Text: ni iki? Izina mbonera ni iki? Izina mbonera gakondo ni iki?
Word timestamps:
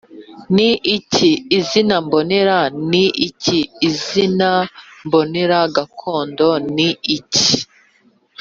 ni 0.55 0.69
iki? 0.97 1.29
Izina 1.59 1.95
mbonera 2.05 2.57
ni 2.89 3.05
iki? 3.27 3.59
Izina 3.89 4.49
mbonera 5.05 5.59
gakondo 5.75 6.47
ni 6.75 6.89
iki? 7.17 7.51